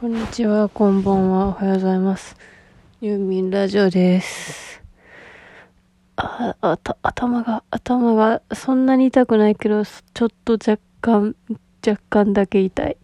[0.00, 2.36] こんにちは、こんばんは、おはようございます。
[3.00, 4.80] ユーミンラジオです。
[6.14, 11.34] あ、あた、頭が、頭がそんなに痛くないけど、ちょっと若干、
[11.84, 12.96] 若干だけ痛い。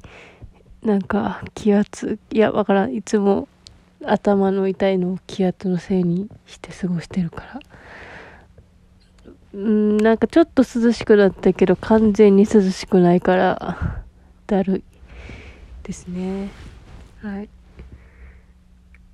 [0.85, 2.95] なんか、気圧、いや、わからん。
[2.95, 3.49] いつも
[4.07, 7.61] 頭の痛いのを気圧のせいにして過ごしてるから。
[9.53, 14.05] うん、なんかちょっと涼しくなったけど、完全に涼しくないから、
[14.47, 14.85] だるい
[15.83, 16.73] ですね。
[17.25, 17.48] はい。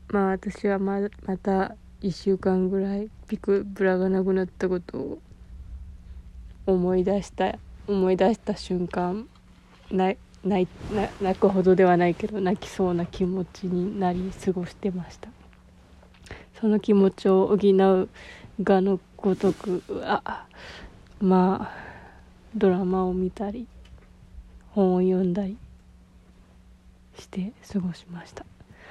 [0.08, 5.18] まあ私はままた1週間ぐらいピクブラがなくなったことを
[6.66, 7.56] 思い出した
[7.86, 9.28] 思い出した瞬間
[9.92, 15.28] ないないな泣くほどではないけど泣きそうな気持ちになり過ごしてました
[16.60, 18.08] その気持ちを補う
[18.64, 20.46] がのごとくあ
[21.20, 21.76] まあ
[22.56, 23.68] ドラマを見たり
[24.72, 25.56] 本を読んだり
[27.20, 28.44] して過ごしました。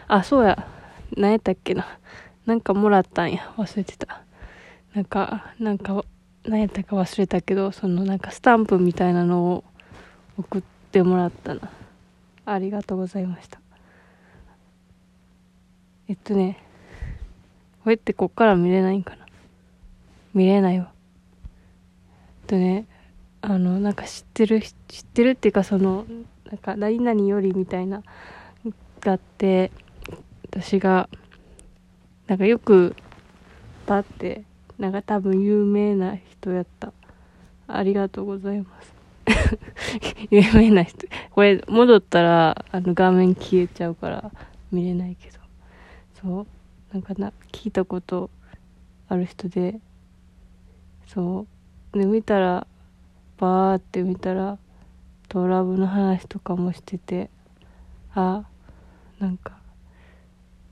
[0.07, 0.67] あそうや。
[1.17, 1.85] 何やったっけな。
[2.45, 3.53] なんかもらったんや。
[3.58, 4.23] 忘れてた。
[4.94, 6.03] なんかなんか
[6.44, 9.63] 何やったか忘れたけどそのなんかスタンプみたいなのを
[10.38, 11.69] 送ってもらったな。
[12.45, 13.59] ありがとうございました。
[16.07, 16.57] えっとね。
[17.83, 19.25] これってこっから見れないんかな。
[20.33, 20.91] 見れないわ。
[21.44, 22.88] えっとね。
[23.41, 26.05] あのなんか知ってる知ってるっていうかその
[26.50, 28.03] なんか何々よりみたいな
[29.02, 29.72] があって
[30.44, 31.09] 私が
[32.28, 32.95] なんかよく
[33.86, 34.44] パって
[34.78, 36.94] なんか多分有名な人やった。
[37.67, 38.94] ありがとうございます。
[40.31, 41.08] 有名な人。
[41.31, 44.31] これ戻ったらあの画面消えちゃうから
[44.72, 45.39] 見れないけど。
[46.22, 46.47] そう。
[46.94, 48.30] なんかな聞いたこと
[49.08, 49.80] ある人で。
[51.08, 51.45] そ
[51.94, 51.97] う。
[51.97, 52.66] で見たら
[53.38, 54.58] バーって見たら
[55.30, 57.30] トラブの話とかもしてて
[58.13, 58.44] あ
[59.19, 59.59] なんか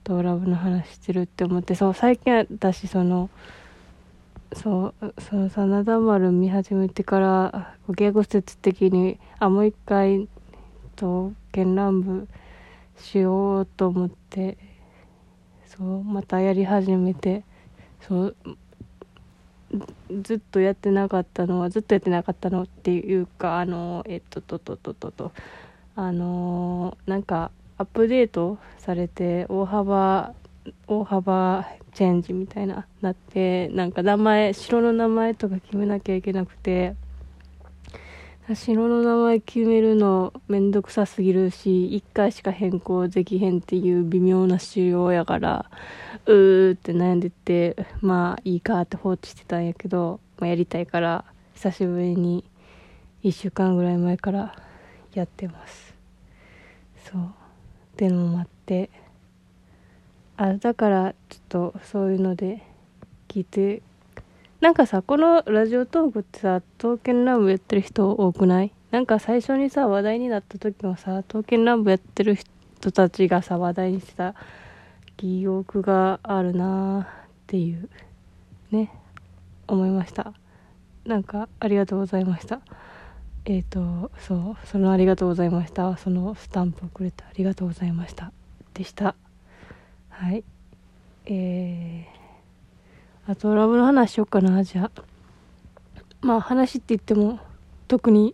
[0.03, 3.30] トラブの話してるって思ってそう最近私その
[4.53, 10.28] そうその真田丸見始めてから稽古説的にあもう一回
[10.95, 12.28] と絢爛部
[12.97, 14.57] しようと思って
[15.66, 17.44] そうまたやり始めて
[18.01, 18.35] そう
[20.22, 25.31] ずっとやってなかったのはずっとやってなかったのっていうかあのえっとととととと
[25.95, 30.33] あのなんかアップデートされて大幅
[30.88, 36.95] 大幅チェンジみたいななってなんか名前城の名前とか決めなきゃいけなくて
[38.56, 45.69] 城の名前決めるのめんどくさすぎるし1回しか変更できへんっていう微妙な仕様やから
[46.25, 51.25] うーって悩んでてまあいいかって放置してたんやけど、まあ、やりたいから
[51.56, 52.46] 久しぶりに
[53.24, 54.56] 1週間ぐらい前から
[55.13, 55.94] やってます。
[57.12, 57.22] そう。
[57.22, 57.25] っ
[57.97, 58.90] てのもあって。
[60.38, 62.62] あだからちょっとそういうので
[63.28, 63.81] 聞いて
[64.62, 68.73] なんかさこのラジオトークってさ刀剣乱舞やってる人多くない？
[68.91, 74.35] なんか最初にさ話題になった時もさ刀剣乱舞やってる人たちがさ話題にしてた。
[75.18, 77.07] 記憶があるなーっ
[77.47, 77.90] ていう。
[78.69, 78.94] ね。
[79.68, 80.34] 思いました。
[81.06, 82.62] なんかありがとうございました。
[83.45, 84.68] えっ、ー、とそう。
[84.68, 85.97] そのありがとうございました。
[85.97, 88.31] そのスタンプをくれてありがとうございました。
[88.75, 89.16] でした。
[90.09, 90.44] はい。
[91.25, 92.26] えー、
[93.29, 94.91] あとラブの話しよっかなじゃあ。
[96.21, 97.39] まあ話って言っても
[97.89, 98.33] 特に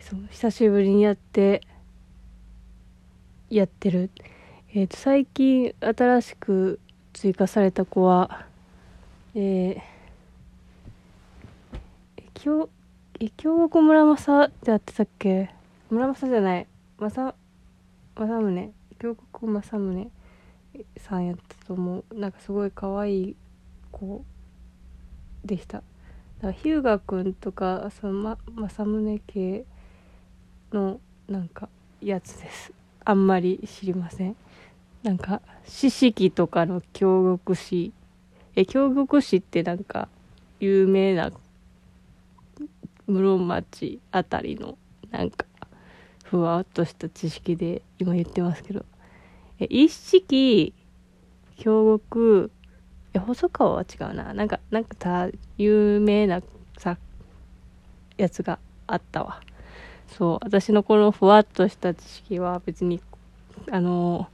[0.00, 1.60] そう久しぶりにやって
[3.50, 4.10] やってる。
[4.74, 6.80] えっ、ー、と最近新しく
[7.12, 8.46] 追加された子は
[9.34, 12.70] えー、今日
[13.20, 15.50] え京極村正ってやってたっけ？
[15.90, 16.66] 村正じゃない。
[16.98, 17.34] 正
[18.16, 18.72] 正宗。
[18.98, 20.10] 京極正宗
[20.96, 22.18] さんやったと思う。
[22.18, 23.36] なんかすごい可愛い
[23.92, 24.24] 子
[25.44, 25.78] でした。
[25.78, 29.64] だから日向くんとかその、ま、正宗系
[30.72, 30.98] の
[31.28, 31.68] なんか
[32.00, 32.72] やつです。
[33.04, 34.36] あんまり知りません。
[35.04, 37.92] なんか四式とかの京極氏
[38.54, 40.08] え京極氏ってなんか
[40.60, 41.30] 有名な
[43.06, 44.78] 室町あたりの
[45.10, 45.46] なんか
[46.24, 48.84] ふわっとした知識で今言ってますけど。
[49.60, 50.74] え一式
[51.56, 52.50] 京極
[53.14, 54.32] え細川は違うな。
[54.34, 55.28] なんかなんかさ
[55.58, 56.42] 有名な
[56.78, 56.96] さ
[58.16, 59.40] やつがあったわ。
[60.08, 63.00] そう私のこのふわっとした知識は別に
[63.70, 64.28] あの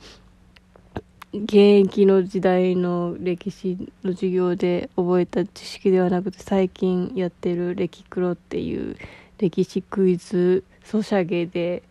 [1.32, 1.54] 現
[1.86, 8.96] 役の時代の歴史の授業で覚えた知識ではなくて最近やってる「歴クロ」っていう
[9.38, 11.82] 歴史クイズソシャゲで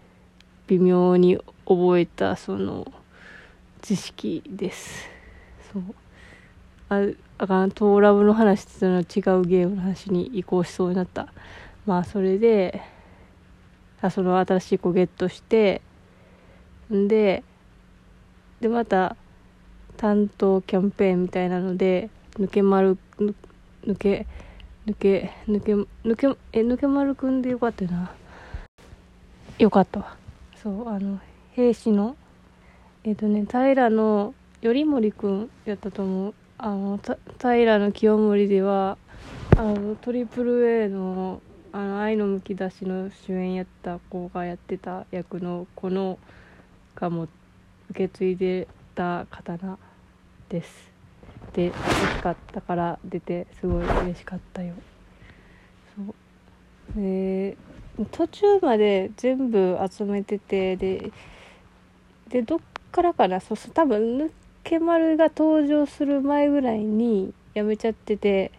[0.67, 2.91] 微妙に覚えたその
[3.81, 5.07] 知識です。
[5.71, 5.83] そう。
[6.89, 7.01] あ
[7.37, 9.03] あかんトーラブの話ってのは違う
[9.43, 11.27] ゲームの話に移行しそうになった。
[11.85, 12.81] まあそれで
[14.01, 15.81] あその新しい子ゲットして
[16.93, 17.43] んで
[18.61, 19.15] でまた
[19.97, 23.33] 担当キャンペーンみたいなので抜け丸抜
[23.97, 24.27] け
[24.85, 28.11] 抜け抜け抜けえ抜け丸くんでよかったよな。
[29.57, 30.15] よかったわ。
[30.55, 31.19] そうあの
[31.51, 32.15] 兵士の
[33.03, 36.33] えっ、とね平の頼盛くんやったと思う。
[36.57, 36.99] あの
[37.39, 38.97] 平清盛では
[39.55, 46.17] あのトリプル A の「あの愛のむき出し」の主演やった子がやってた役のこの
[46.95, 47.27] がも
[47.91, 49.77] 受け継いでた刀
[50.49, 50.91] です。
[51.53, 54.73] で欲しかったから出てすごい嬉しかったよ。
[55.95, 56.01] そ
[56.97, 56.99] う。
[56.99, 57.55] で
[58.11, 61.11] 途中まで全部集めててで
[62.29, 62.59] でどっ
[62.91, 63.39] からかな。
[63.39, 64.31] そうそう多分
[64.67, 68.51] 抜け丸が登場する前ぐらいにやめちゃってて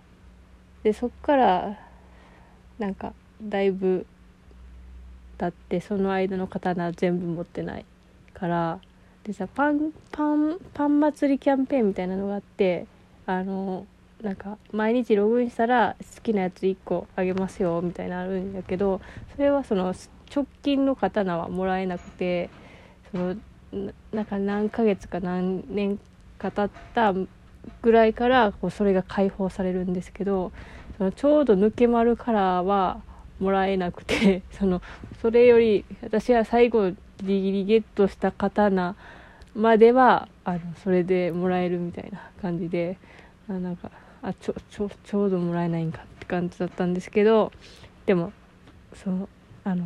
[0.83, 1.79] でそっから
[2.79, 3.13] なんか
[3.43, 4.07] だいぶ
[5.37, 7.85] 経ってその間の刀全部持ってない
[8.33, 8.81] から
[9.25, 12.87] でさパンパンパン祭りキャンペーンみたいなのがあって
[13.27, 13.87] あの
[14.23, 19.03] なんか毎日ログインしたら好きなやつ1個あげますよみたいなのあるんやけど
[19.37, 19.95] それはその
[20.35, 22.49] 直近の刀はもらえなくて
[23.13, 23.37] その
[24.13, 25.99] なんか何ヶ月か何年
[26.39, 27.15] か経った
[27.83, 30.53] ぐらいからこうそれが解放されるんですけど
[30.97, 33.01] そのちょうど抜け丸からは
[33.39, 34.83] もらえなくて その
[35.21, 38.95] それより私は最後ギリギリゲットした刀
[39.55, 42.97] まではあのそれでもらえるみたいな感じで
[43.49, 43.91] あなんか
[44.23, 47.53] あちょちょちょうどもらえないんかって感じだったんですけど
[48.07, 48.33] でも
[48.95, 49.29] その
[49.65, 49.85] あの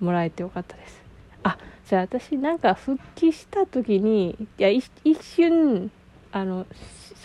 [0.00, 1.02] もらえてよかったです。
[1.42, 1.56] あ
[1.88, 4.90] じゃあ私なんか復帰した時にいや一
[5.22, 5.90] 瞬
[6.32, 6.66] あの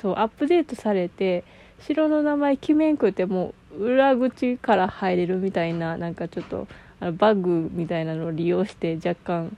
[0.01, 1.44] そうアップデートされて
[1.81, 6.68] 城の名前決めんくてもう裏口から入れるみたいななんかちょっと
[7.01, 9.57] あのバグみたいなのを利用して若干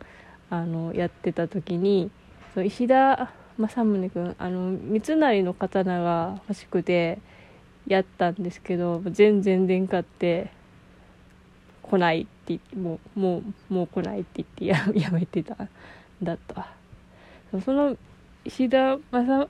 [0.50, 2.10] あのやってた時に
[2.56, 7.20] その石田正宗君あの三成の刀が欲しくて
[7.86, 10.52] やったんですけど全然出んかって
[11.88, 15.70] 来ないってもうもうもう来ないって言ってややめてたん
[16.22, 16.68] だった。
[17.64, 17.96] その
[18.44, 19.48] 石田正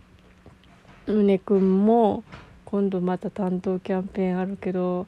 [1.07, 2.23] 宗君も
[2.65, 5.07] 今度また担当キャンペーンあるけど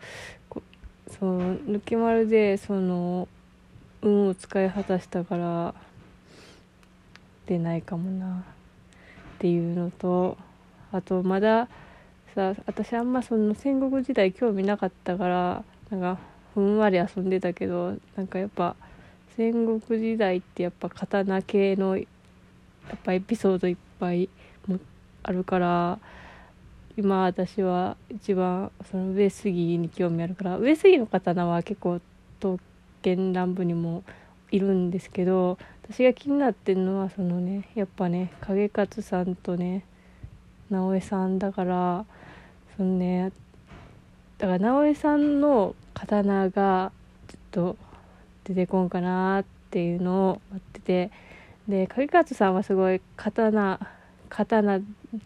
[1.19, 3.27] そう抜き丸でその
[4.01, 5.73] 運を使い果たしたから
[7.45, 8.39] 出ないかもな
[9.37, 10.37] っていうのと
[10.91, 11.67] あとまだ
[12.35, 16.19] さ私あんまその戦国時代興味なかったからなんか
[16.57, 18.75] ふんわり遊んでたけどなんかやっぱ
[19.35, 22.03] 戦国時代ってやっぱ刀系のや
[22.95, 24.27] っぱエピソードいっぱい
[24.65, 24.79] も
[25.21, 25.99] あるから
[26.97, 32.01] 今私は一番その上杉に興味あるから上杉の刀は結構
[32.39, 32.57] 刀
[33.03, 34.03] 剣乱舞にも
[34.49, 39.85] いるんですけど私が気になってるのはそのねやっぱね影勝さんとね
[40.71, 42.05] 直江さんだから
[42.75, 43.31] そのね
[44.39, 46.91] だから直江さんの刀が
[47.27, 47.77] ちょっと
[48.43, 51.11] 出てこんかなっていうのを待ってて。
[51.67, 53.77] で影勝さんはすごい刀
[54.29, 54.79] 刀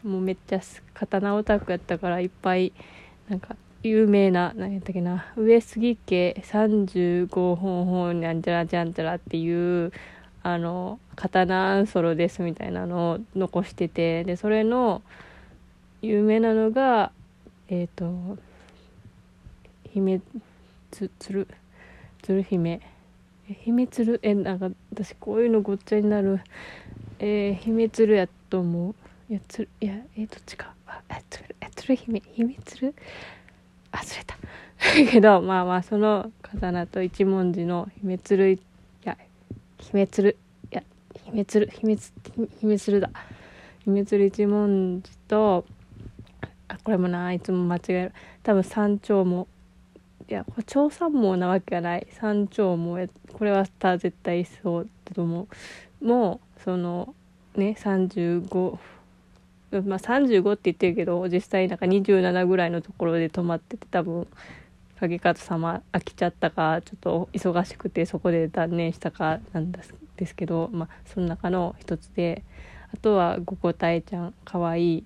[0.04, 0.62] もめっちゃ
[0.96, 2.74] 刀オタクやったからいっぱい
[3.30, 9.92] なんか有名な何やったっけな上杉家35本本なんちゃらちゃんちゃらっていう
[10.44, 14.24] あの刀アンソロですみたいなのを残してて。
[14.24, 15.04] でそれの
[16.02, 17.12] 有名なのが
[17.70, 18.38] えっ、ー、と
[19.94, 20.22] 姫
[20.92, 21.48] つつる
[22.22, 22.82] 鶴姫
[23.54, 26.40] 姫鶴えなんか私こういうのごっちゃになる。
[27.20, 28.96] えー、姫鶴やと思う。
[29.30, 30.74] いやついやえー、どっちか。
[30.88, 32.94] あえつるえ鶴姫姫鶴
[33.92, 34.38] 忘れた。
[35.12, 38.60] けどまあまあその刀と一文字の姫鶴い
[39.04, 39.18] や
[39.78, 40.38] 姫鶴
[40.72, 40.84] いや
[41.26, 41.98] 姫鶴姫
[42.60, 43.10] 姫鶴だ。
[43.84, 45.66] 姫鶴一文字と
[46.68, 48.14] あこれもないつも間違える。
[48.44, 49.48] 多分山頂も
[50.32, 52.08] いや長三毛なわけがない。
[52.10, 52.98] 山頂も
[53.34, 55.48] これは絶対そうだと思
[56.02, 56.06] う。
[56.06, 57.14] もうその
[57.58, 58.78] ね35
[59.72, 64.26] まあ35って言ってるけど実際なんか27ぐらいのところで泊まってて多分
[65.02, 72.44] 影方様飽きちゃったかちょっと忙しくてそこで断念したかなんですけど、まあ、その中の一つで
[72.94, 75.04] あとは五個体ちゃんかわいい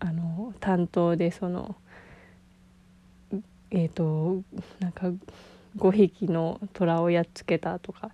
[0.00, 1.76] あの担当でその
[3.74, 4.42] えっ、ー、と
[4.78, 5.08] なんか
[5.76, 8.10] 5匹の虎をやっつけたとか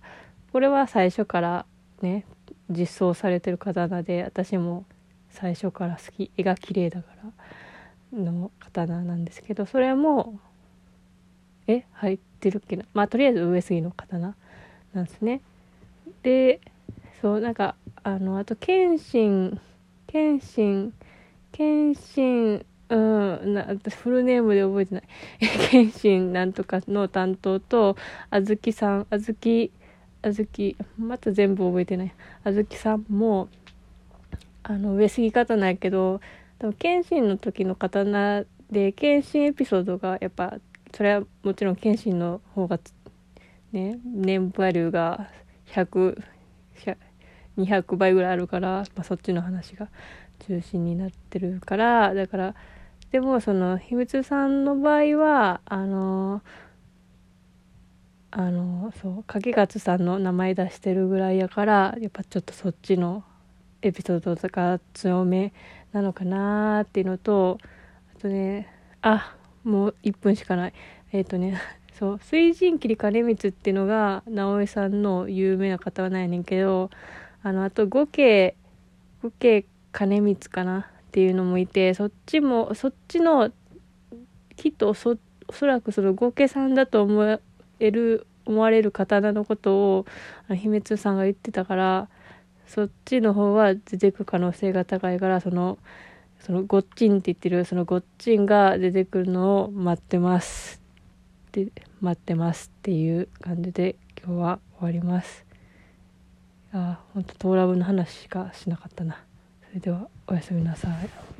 [0.51, 1.65] これは最初から
[2.01, 2.25] ね
[2.69, 4.85] 実装されてる刀で私も
[5.29, 7.07] 最初から好き絵が綺麗だか
[8.13, 10.39] らの刀なんですけどそれも
[11.67, 12.85] え入ってるっけな？
[12.93, 14.35] まあとりあえず上杉の刀
[14.93, 15.41] なんですね。
[16.23, 16.59] で
[17.21, 19.59] そうなんかあのあと謙信
[20.07, 20.93] 謙信
[21.51, 22.95] 謙信う
[23.45, 25.03] んな私フルネームで覚えてない。
[25.69, 27.95] 謙信なんとかの担当と
[28.29, 29.71] あずきさんあずき
[30.21, 32.13] あずきまた全部覚えてない。
[32.43, 33.47] あずきさんも
[34.63, 36.19] あの上杉刀やけど
[36.59, 40.57] 多分謙信の時の刀で謙信エピソードがやっぱ
[40.93, 42.77] それはもちろん謙信の方が
[43.71, 45.29] ね年バリューが
[45.67, 46.21] 100
[47.57, 49.89] 200倍ぐらいあるから、まあ、そっちの話が
[50.47, 52.55] 中心になってるからだから
[53.11, 56.41] でもその秘密さんの場合はあの
[58.31, 63.25] あのそう影勝さんの名前出してるぐらいやからやっぱちょっとそっちの
[63.81, 65.51] エピソードとか強め
[65.91, 67.57] なのかなっていうのと
[68.15, 70.73] あとねあもう1分しかない。
[71.11, 76.89] えっ、ー、とね そう水神切り金光っていうのが直江さんの有名な方はないねんけど
[77.43, 78.55] あのあと五家
[79.21, 80.87] 五家金光かな。
[81.11, 83.51] っていうのもいてそっちもそっちの
[84.55, 85.17] きっとそ
[85.49, 87.39] おそらくその合計さんだと思
[87.79, 90.05] える思われる刀のことを
[90.55, 92.07] 秘密さんが言ってたから
[92.65, 95.77] そっちの方は出てく可能性が高いからその
[96.39, 100.81] そのごっちんって言ってるそのごっちんが出てくるのを待ってます
[101.51, 101.67] で
[101.99, 105.45] 待ってますっていう感じで今日は終わります。
[106.73, 109.17] あ本当トーラブの話しかしなかったな。
[109.73, 111.30] れではおやすみなさい。